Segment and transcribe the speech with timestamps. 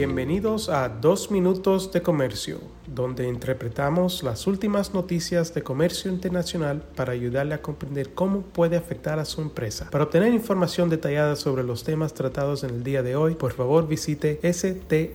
[0.00, 7.12] Bienvenidos a Dos Minutos de Comercio, donde interpretamos las últimas noticias de comercio internacional para
[7.12, 9.90] ayudarle a comprender cómo puede afectar a su empresa.
[9.90, 13.86] Para obtener información detallada sobre los temas tratados en el día de hoy, por favor
[13.88, 15.10] visite strtrade.com.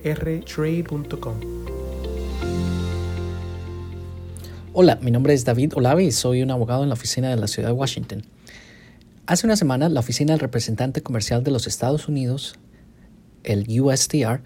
[4.74, 7.48] Hola, mi nombre es David Olave y soy un abogado en la oficina de la
[7.48, 8.22] ciudad de Washington.
[9.26, 12.60] Hace una semana, la Oficina del Representante Comercial de los Estados Unidos,
[13.44, 14.42] el USTR,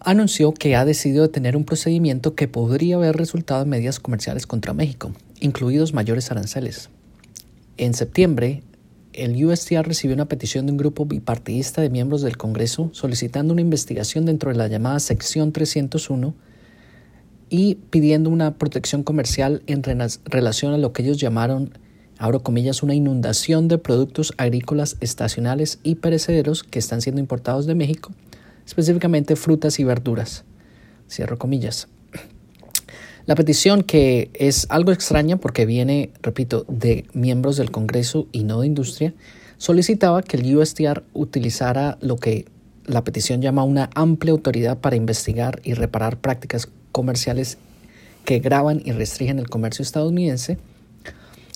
[0.00, 4.72] anunció que ha decidido detener un procedimiento que podría haber resultado en medidas comerciales contra
[4.72, 6.90] México, incluidos mayores aranceles.
[7.76, 8.62] En septiembre,
[9.12, 13.62] el USTR recibió una petición de un grupo bipartidista de miembros del Congreso solicitando una
[13.62, 16.34] investigación dentro de la llamada Sección 301
[17.48, 21.72] y pidiendo una protección comercial en relación a lo que ellos llamaron
[22.20, 27.74] abro comillas, una inundación de productos agrícolas estacionales y perecederos que están siendo importados de
[27.74, 28.12] México,
[28.70, 30.44] específicamente frutas y verduras.
[31.10, 31.88] Cierro comillas.
[33.26, 38.60] La petición, que es algo extraña porque viene, repito, de miembros del Congreso y no
[38.60, 39.12] de industria,
[39.58, 42.46] solicitaba que el USTR utilizara lo que
[42.86, 47.58] la petición llama una amplia autoridad para investigar y reparar prácticas comerciales
[48.24, 50.58] que graban y restringen el comercio estadounidense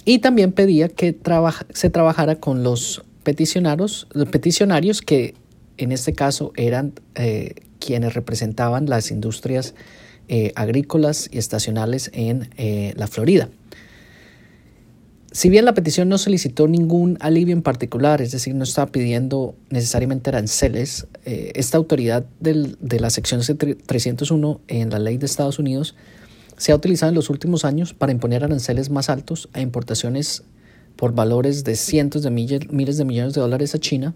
[0.05, 1.17] y también pedía que
[1.73, 5.35] se trabajara con los peticionarios, los peticionarios que
[5.79, 9.75] en este caso eran eh, quienes representaban las industrias
[10.29, 13.49] eh, agrícolas y estacionales en eh, la Florida.
[15.33, 19.57] Si bien la petición no solicitó ningún alivio en particular, es decir, no estaba pidiendo
[19.69, 25.97] necesariamente aranceles, esta autoridad de la sección 301 en la ley de Estados Unidos
[26.57, 30.45] se ha utilizado en los últimos años para imponer aranceles más altos a importaciones
[30.97, 34.15] por valores de cientos de miles de millones de dólares a China,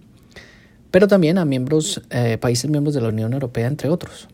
[0.91, 4.28] pero también a miembros, eh, países miembros de la Unión Europea, entre otros.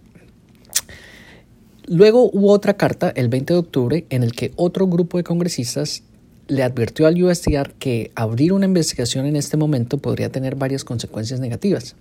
[1.87, 6.03] Luego hubo otra carta el 20 de octubre en el que otro grupo de congresistas
[6.49, 11.41] le advirtió al USDR que abrir una investigación en este momento podría tener varias consecuencias
[11.41, 11.97] negativas,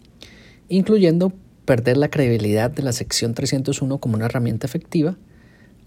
[0.70, 1.34] incluyendo
[1.66, 5.18] perder la credibilidad de la sección 301 como una herramienta efectiva,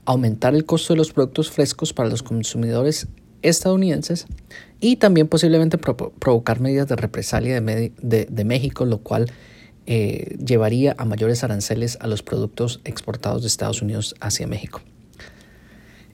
[0.04, 3.08] aumentar el costo de los productos frescos para los consumidores
[3.42, 4.26] estadounidenses
[4.80, 9.30] y también posiblemente provocar medidas de represalia de, México, lo cual
[9.86, 14.80] eh, llevaría a mayores aranceles a los productos exportados de Estados Unidos hacia México.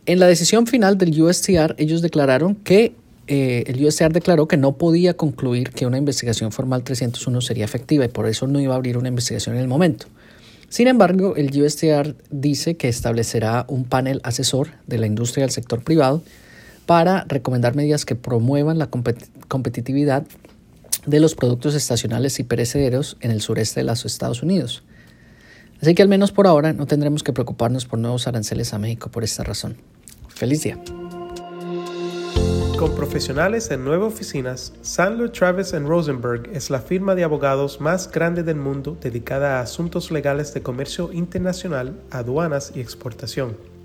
[0.04, 2.94] En la decisión final del USTR, ellos declararon que
[3.28, 8.04] eh, el USTR declaró que no podía concluir que una investigación formal 301 sería efectiva
[8.04, 10.06] y por eso no iba a abrir una investigación en el momento.
[10.68, 15.84] Sin embargo, el USTR dice que establecerá un panel asesor de la industria del sector
[15.84, 16.22] privado
[16.86, 18.88] para recomendar medidas que promuevan la
[19.48, 20.26] competitividad
[21.06, 24.82] de los productos estacionales y perecederos en el sureste de los Estados Unidos.
[25.80, 29.10] Así que al menos por ahora no tendremos que preocuparnos por nuevos aranceles a México
[29.10, 29.76] por esta razón.
[30.28, 30.78] Feliz día.
[32.78, 38.42] Con profesionales en nueve oficinas, Sandler Travis Rosenberg es la firma de abogados más grande
[38.42, 43.56] del mundo dedicada a asuntos legales de comercio internacional, aduanas y exportación.